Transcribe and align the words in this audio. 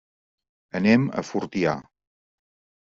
Anem 0.79 1.05
a 1.09 1.25
Fortià. 1.31 1.79